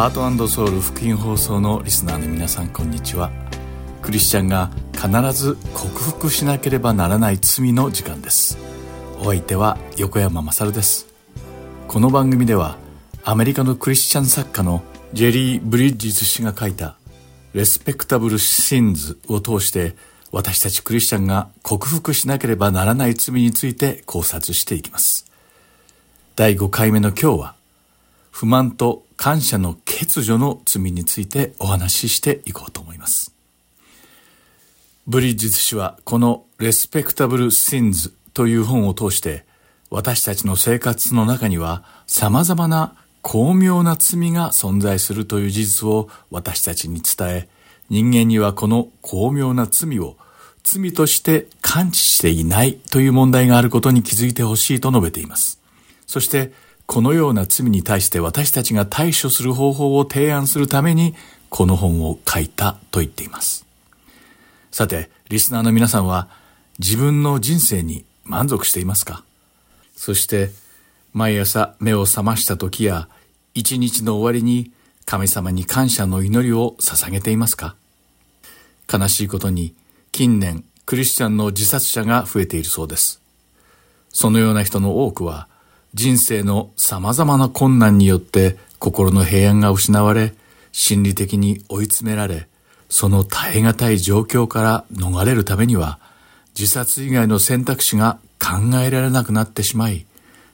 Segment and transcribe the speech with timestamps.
[0.00, 3.30] ハートソウル福音放送のリスナーの皆さんこんにちは。
[4.00, 8.56] クリスチャンが必ず克服しなければならない罪の時間です。
[9.18, 11.06] お相手は横山まさるです。
[11.86, 12.78] この番組では
[13.24, 16.96] アメリカのクリスチャン作家のジェリー・ブリッジズ氏が書いた
[17.52, 19.96] レスペクタブル・シンズを通して
[20.32, 25.30] 私たちクリスチャンが克服しなければならない罪について考察していきます。
[26.36, 27.54] 第5回目の今日は
[28.30, 33.34] 不満と感謝の欠如の罪についてお話ししていこうと思います。
[35.06, 39.44] ブリッジズ氏はこのレスペクタブル・シンズという本を通して
[39.90, 47.48] 私たちの生活の中には様々な巧妙な罪が存在するという事実を私たちに伝え
[47.90, 50.16] 人間にはこの巧妙な罪を
[50.62, 55.60] 罪として感知していないという問題があることに気づいてほしいと述べています。
[56.06, 56.52] そして
[56.92, 61.14] このような罪に対して私たちが対処する方法を提案するために
[61.48, 63.64] この本を書いたと言っています。
[64.72, 66.28] さて、リスナーの皆さんは
[66.80, 69.22] 自分の人生に満足していますか？
[69.94, 70.50] そして
[71.12, 73.08] 毎朝目を覚ました時や
[73.54, 74.72] 一日の終わりに
[75.04, 77.76] 神様に感謝の祈りを捧げていますか？
[78.92, 79.76] 悲しいことに
[80.10, 83.22] 近年クリスチャンの自殺者が増えているそうです。
[84.08, 85.46] そのような人の多くは
[85.94, 90.34] 人生の様々な困難によって心の平安が失われ、
[90.72, 92.46] 心理的に追い詰められ、
[92.88, 95.98] その耐え難い状況から逃れるためには、
[96.58, 100.06] 自殺以外の選択肢が考えられなくなってしまい、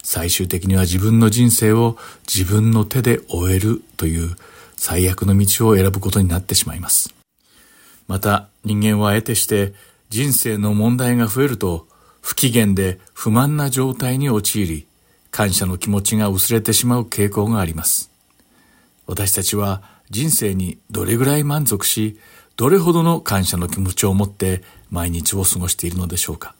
[0.02, 4.36] 最終的には自分の人生を自分の手で終えるという
[4.76, 7.12] 最悪の道を選ぶことになってしまいます。
[8.06, 9.74] また人間は得てして
[10.10, 11.88] 人生の問題が増えると
[12.20, 14.86] 不機嫌で不満な状態に陥り、
[15.36, 18.10] 感謝の気持ちが薄れてしまう傾向があります。
[19.06, 22.18] 私たちは人生にどれぐらい満足し、
[22.56, 26.54] どれほどの感謝の気持ちを持って毎日を過ごしているのでしょうか。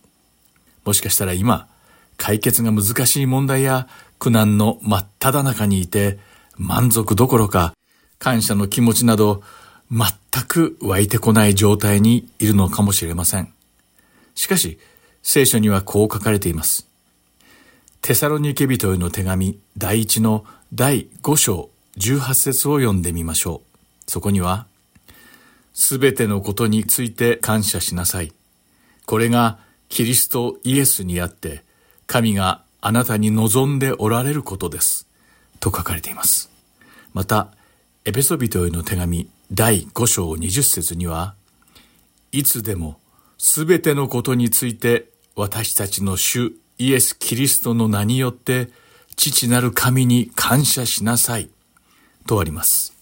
[0.85, 1.69] もしかしたら今、
[2.19, 3.89] 解決が難しい問題や
[4.19, 6.19] 苦難の真っ只中にいて、
[6.59, 7.73] 満足どころか
[8.19, 9.43] 感謝の気持ちなど
[9.91, 10.11] 全
[10.47, 13.51] く湧いてこない状態にいるのかもしれません。
[14.35, 14.79] しかし、
[15.23, 16.87] 聖書にはこう書かれています。
[18.07, 23.81] テサロニケ人への手紙第一の第5章18節を読んでみましょう。
[24.09, 24.69] そこには、
[25.75, 28.33] すべてのことについて感謝しなさい。
[29.07, 29.59] これが
[29.89, 31.65] キリストイエスにあって、
[32.07, 35.09] 神があなたに望んでおられることです。
[35.59, 36.49] と書かれています。
[37.13, 37.49] また、
[38.05, 41.35] エペソビトへの手紙第5章20節には、
[42.31, 43.01] いつでも
[43.37, 48.71] すべてのことについて私たちの主イエス・キリストの名によって
[49.17, 51.49] 父なる神に感謝しなさい
[52.27, 52.95] とあります。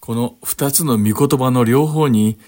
[0.00, 2.38] この二つの御言葉の両方に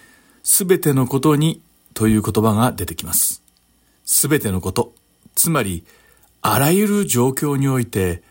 [0.42, 1.62] すべてのことに
[1.94, 3.42] という言葉が出てきます。
[4.04, 4.94] すべてのこと、
[5.34, 5.84] つまり
[6.40, 8.22] あらゆる状況において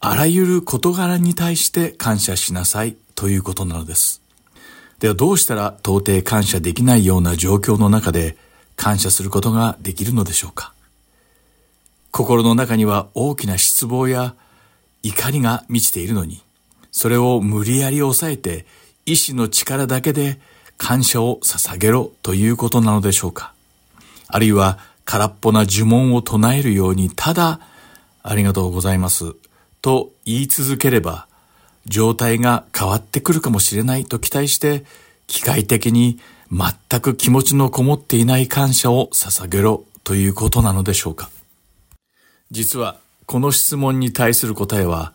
[0.00, 4.22] あらゆる事柄に対して感謝しなさいということなのです。
[5.00, 8.36] ではどうしたら到底感謝できないような状況の中で
[8.76, 10.72] 感謝することができるのでしょうか？
[12.18, 14.34] 心の中には大きな失望や
[15.04, 16.42] 怒りが満ちているのに、
[16.90, 18.66] それを無理やり抑えて
[19.06, 20.40] 意志の力だけで
[20.78, 23.54] 感謝を捧げろということなのでしょうか。
[24.26, 27.60] あるいは空っぽな呪文を唱えるようにただ
[28.24, 29.36] ありがとうございます
[29.80, 31.28] と言い続ければ
[31.86, 34.84] 状態が変わってくるかもしれないと期待して
[35.28, 36.18] 機械的に
[36.50, 41.30] 全く気持ちのこもっていない感謝を捧げろということなのでしょうか。
[42.50, 45.12] 実はこの質問に対する答えは、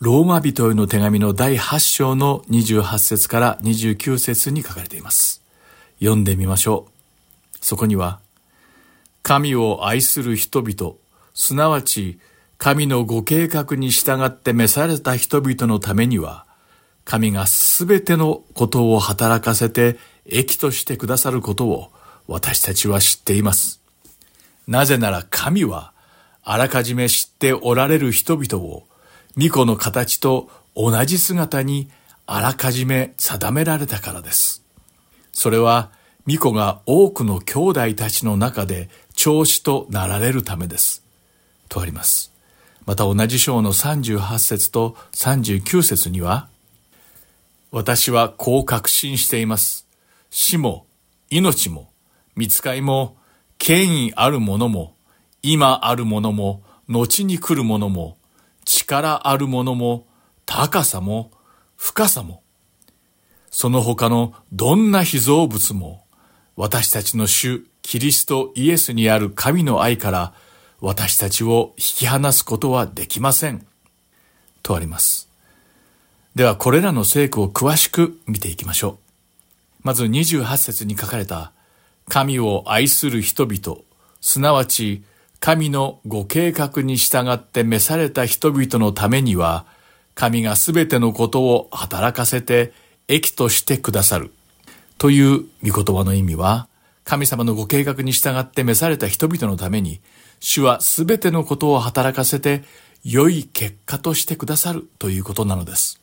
[0.00, 5.42] ローマ人への手紙の第8章の28節から29節に書かれています。
[5.98, 6.88] 読んでみましょ
[7.54, 7.58] う。
[7.62, 8.20] そこには、
[9.22, 10.96] 神を愛する人々、
[11.32, 12.18] すなわち
[12.58, 16.44] 神のご計画に従って召された人々のためには、
[17.06, 21.90] 神がすべてのことを働かせて益としてくださることを
[22.28, 23.80] 私たちは知っています。
[24.68, 25.93] なぜなら神は
[26.44, 28.84] あらかじめ知っておられる人々を、
[29.34, 31.90] 巫女の形と同じ姿に
[32.26, 34.62] あらかじめ定められたからです。
[35.32, 35.90] それは、
[36.26, 41.02] 巫女が多くの兄弟たちの中で長子となられるためです。
[41.68, 42.32] とあります。
[42.86, 46.48] また同じ章の38節と39節には、
[47.70, 49.86] 私はこう確信しています。
[50.30, 50.86] 死も、
[51.30, 51.90] 命も、
[52.36, 53.16] 見つかいも、
[53.58, 54.94] 権威あるものも、
[55.46, 58.16] 今あるものも、後に来るものも、
[58.64, 60.06] 力あるものも、
[60.46, 61.30] 高さも、
[61.76, 62.42] 深さも、
[63.50, 66.02] その他のどんな被造物も、
[66.56, 70.32] 私たちの主、キリストイエスにある神の愛から
[70.80, 73.66] 私たちを引き離すことはできません。
[74.62, 75.28] とあります。
[76.34, 78.98] ではこれらの聖句を詳しく見ていきましょう。
[79.82, 81.52] まず28節に書かれた
[82.08, 83.82] 神を愛する人々、
[84.22, 85.04] すなわち
[85.44, 89.66] 神のご計画に従って召された人々のためには、
[90.14, 92.72] 神がすべてのことを働かせて
[93.08, 94.32] 益としてくださる。
[94.96, 96.66] という御言葉の意味は、
[97.04, 100.00] 神様のご計画に従って召された人々のために、
[100.40, 102.64] 主はすべてのことを働かせて
[103.04, 106.00] 良い結果としてくださるということなのです。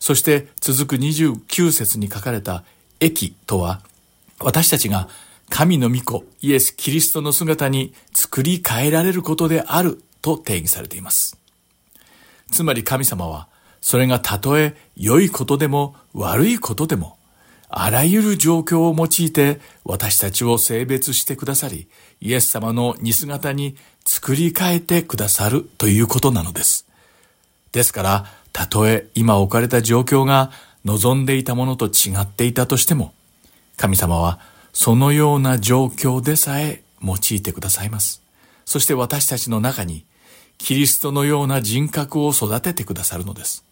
[0.00, 2.62] そして続く29節に書かれた
[3.00, 3.80] 益とは、
[4.38, 5.08] 私たちが
[5.52, 11.36] 神の御子、イエス・キリストの姿に作り変えられることであると定義されています。
[12.50, 13.48] つまり神様は、
[13.82, 17.18] それがたとえ良いことでも悪いことでも、
[17.68, 21.86] あらゆる状況を用いて私たちを性別してくださり、
[22.22, 23.76] イエス様の似姿に
[24.06, 26.86] 作り変えてくださるということなのです。
[27.72, 30.50] ですから、たとえ今置かれた状況が
[30.86, 33.12] 望んでいたものと違っていたとしても、
[33.76, 34.40] 神様は
[34.72, 38.22] そのような状況でさえ用いてくださいます。
[38.64, 40.04] そして私たちの中に
[40.58, 43.64] キリストのような人格を育ててくださるのです。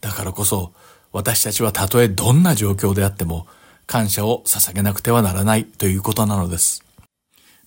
[0.00, 0.72] だからこそ
[1.12, 3.46] 私たちはたとえどんな状況であっても
[3.86, 6.84] 感謝を捧げなくてはならないということなのです。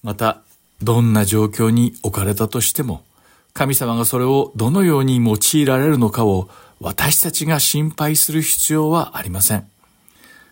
[0.04, 0.42] また、
[0.82, 3.04] どんな状況に置かれたとしても、
[3.54, 9.68] 神様がそれをどのように用いられるのかを私たちが心配する必要はありません。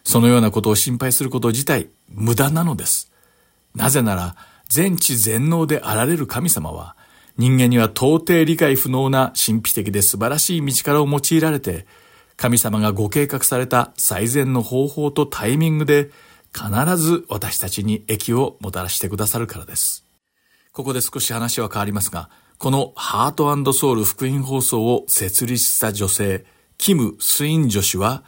[0.04, 3.12] そのようなことを心配すること自体無駄なのです。
[3.76, 4.36] なぜなら、
[4.68, 6.96] 全知全能であられる神様は、
[7.38, 11.86] 人間には到底理解不能な神秘的で素晴らしい道からを用いられて、
[12.38, 16.10] 神様がご計画された最善の方法とタイミングで
[16.54, 20.06] 必ず私たちに益をもたらしてくださるからです。
[20.72, 26.46] ここで少し話は変わりますが、このハートソウル福音放送を設立した女性、
[26.78, 28.24] キム・スイン女子は、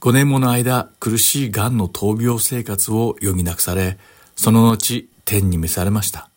[0.00, 3.98] 5年もの間苦しい癌の闘病生活を余儀なくされ、
[4.36, 6.30] その後天に召されました。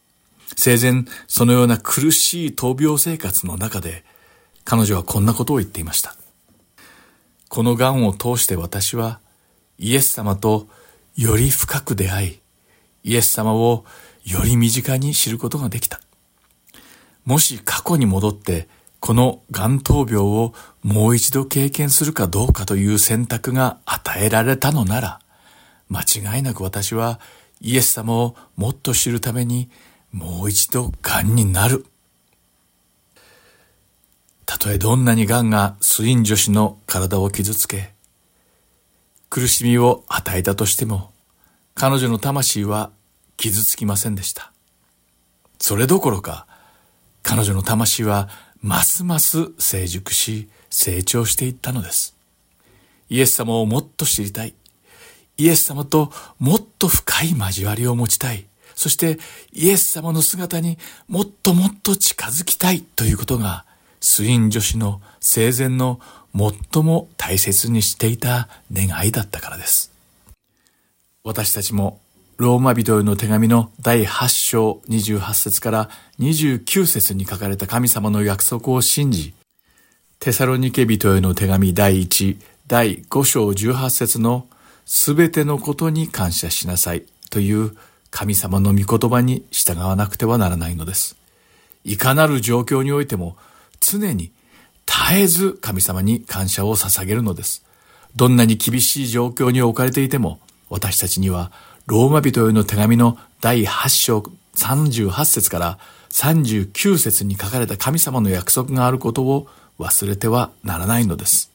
[0.56, 4.04] 生前そのような苦しい闘病生活の中で
[4.66, 6.16] 彼女はこんなことを言っていました。
[7.50, 9.20] この癌を通して私は
[9.78, 10.68] イエス様と
[11.16, 12.40] より深く出会い、
[13.04, 13.86] イエス様を
[14.26, 16.02] より身近に知ることができた。
[17.26, 18.68] もし過去に戻って
[19.02, 20.54] この癌闘病を
[20.84, 25.20] もう一度経験するかどうかという選択が与えられたのなら、
[25.90, 27.20] 間違いなく私は
[27.60, 29.72] イエス様をもっと知るために
[30.12, 31.88] もう一度癌になる。
[34.46, 37.94] たとえどんなに癌がスイン女子の体を傷つけ、
[39.30, 41.12] 苦しみを与えたとしても、
[41.74, 42.92] 彼女の魂は
[43.38, 44.52] 傷つきませんでした。
[45.58, 46.46] それどころか、
[47.24, 48.30] 彼女の魂は
[48.62, 52.16] ますます成熟し、成長していったのです。
[53.10, 54.54] イエス様をもっと知りたい。
[55.38, 58.46] イエス様ともっと深い交わりを持ちたい。
[58.76, 59.20] そして
[59.52, 63.66] イエス様の姿にもっともっと近づきたいということが、
[64.00, 66.00] スイン女子の生前の
[66.36, 69.92] 最も大切にしていた願いだったからです。
[71.24, 72.00] 私たちも
[72.42, 79.36] ローマ人への手紙の第8章28節から29節に書かれた神様の約束を信じ、
[80.20, 84.48] テサロニケ人への手紙第1、第5章18節の
[84.86, 87.78] すべてのことに感謝しなさいという
[88.10, 91.18] 神様の御言葉に従わなくてはならないのです。
[91.84, 93.38] いかなる状況においても
[93.80, 94.32] 常に
[94.88, 97.64] 絶えず神様に感謝を捧げるのです。
[98.16, 100.40] どんなに厳しい状況に置かれていても
[100.72, 101.52] 私たちには
[101.88, 104.24] ローマ人への手紙の第8章
[104.56, 109.48] 38節から39節に書かれた神様の約束があることを
[109.80, 111.52] 忘れてはならないのです。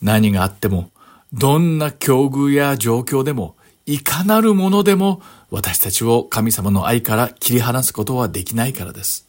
[0.00, 0.90] 何があっても、
[1.32, 9.26] どんな境遇や状況でも、いかなるものでも私たちを神様の愛から切り離すことはできないからです。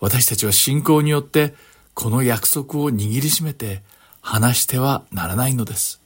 [0.00, 1.54] 私たちは信仰によって
[1.94, 3.82] この約束を握りしめて
[4.20, 6.00] 話してはならないのです。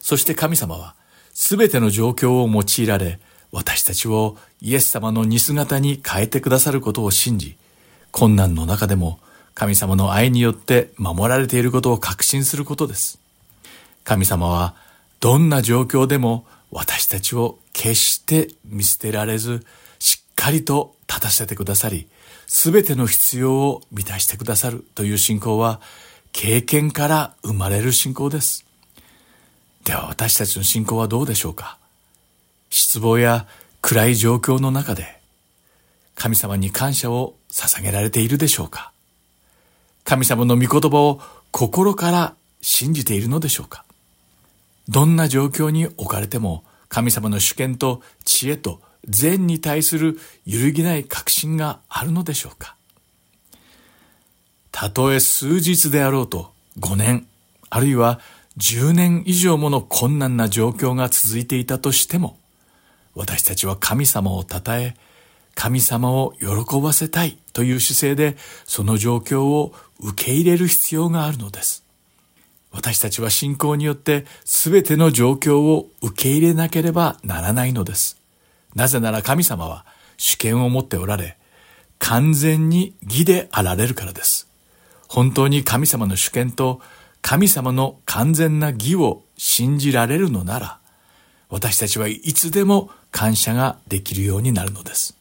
[0.00, 0.96] そして神様は
[1.40, 3.20] すべての状況を用いられ、
[3.52, 7.56] 私たちをイエス様の似姿に変えてくださることを信じ、
[8.10, 9.20] 困難の中でも
[9.54, 13.20] 神様の愛によって守られていることを確信することです。
[14.02, 14.74] 神様は
[15.20, 19.64] どんな状況でも私たちを決して見捨てられず、
[20.00, 22.08] しっかりと立たせてくださり、
[22.48, 25.80] すべての必要を満たしてくださるという信仰は、
[26.32, 28.67] 経験から生まれる信仰です。
[29.84, 31.78] では私たちの信仰はどうでしょうか？
[32.70, 33.46] 失望や
[33.80, 35.18] 暗い状況の中で
[36.14, 38.92] 神様に感謝を捧げられているでしょうか？
[40.04, 41.20] 神様の御言葉を
[41.50, 43.84] 心から信じているのでしょうか？
[44.88, 52.74] どんな状況に置かれても神様の主権と知恵と善に対する揺るぎない確信があるのでしょうか？
[54.70, 57.26] たとえ数日であろうと5年、
[57.70, 58.20] あるいは
[58.58, 62.38] 10年以上もの困難な状況が続いていたとしても、
[63.14, 64.94] 私たちは神様を称え、
[65.54, 71.84] 神様を喜ばせたいという姿勢でその状況を受け入れる必要があるのです。
[72.70, 78.20] 私たちは信仰によって全ての状況を受け入れなければならないのです。
[78.74, 79.84] なぜなら神様は
[80.16, 81.36] 主権を持っておられ、
[81.98, 84.46] 完全に義であられるからです。
[85.08, 86.80] 本当に神様の主権と
[87.28, 90.78] 神様の完全な義を信じられるのなら、
[91.50, 95.14] 私たちはいつでも感謝ができるようになるのです。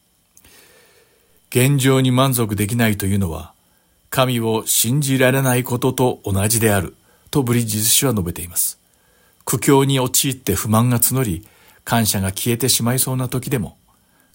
[1.50, 3.52] 現状に満足できないというのは、
[4.10, 6.96] 神を信じられないことと同じである
[7.30, 8.80] とブリッジズ氏は述べています。
[9.44, 11.46] 苦境に陥って不満が募り、
[11.84, 13.76] 感謝が消えてしまいそうな時でも、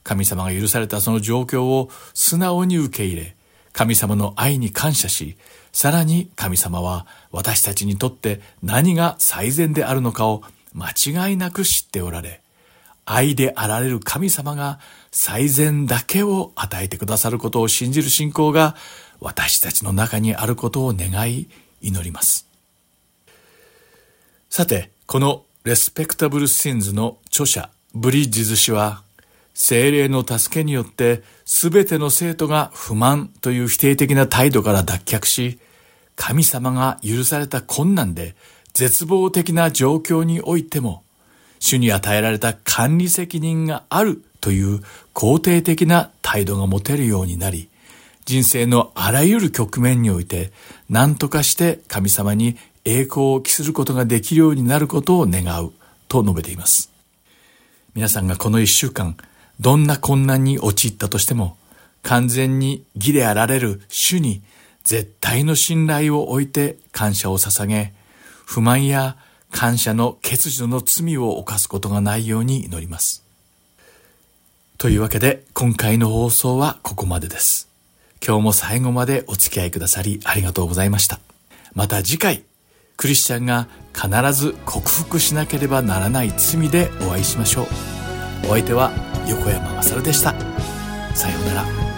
[0.05, 3.35] 神様が許されたその状況を素直に受け入れ、
[3.73, 5.38] 神様の愛に感謝し、
[5.73, 10.43] さらに神様は私たちにとって何が最善であるのかを
[10.75, 12.41] 間違いなく知っておられ、
[13.05, 14.79] 愛であられる神様が
[15.11, 18.76] 最善だけを与えてくださることを信じる信仰が
[19.21, 21.49] 私たちの中にあることを願い
[21.81, 22.47] 祈ります。
[24.50, 29.02] さて、このレスペクタブル・シンズの著者、ブリッジズ氏は、
[29.55, 35.59] 精霊の助けによって全ての生徒が不満という否定的な態度から脱却し、
[36.17, 38.35] 神様が許された困難で
[38.73, 41.03] 絶望的な状況においても、
[41.59, 44.81] 主に与えられた管理責任があるという
[45.15, 47.69] 肯定的な態度が持てるようになり、
[48.25, 50.53] 人生のあらゆる局面において
[50.89, 55.73] 何とかして神様に栄光を期することができるようになることを願う
[56.09, 56.91] と述べています。
[57.95, 59.17] 皆さんがこの一週間、
[59.61, 61.57] どんな困難に陥ったとしても、
[62.03, 64.43] 完全に義であられる主に
[64.85, 67.93] 絶対の信頼を置いて感謝を捧げ、
[68.45, 69.17] 不満や
[69.51, 73.23] 感謝の欠如の罪を犯すことがないように祈ります。
[74.79, 77.69] というわけで今回の放送はここまでです。
[78.27, 81.21] 今日も最後までお付き合いくださりありがとうございました。
[81.75, 82.43] また次回、
[82.97, 87.67] クリスチャンが必ず克服しなければならない罪でお会いしましょう。
[88.47, 90.35] お相手は横山まさるでした。
[91.14, 91.92] さようなら。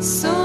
[0.00, 0.37] So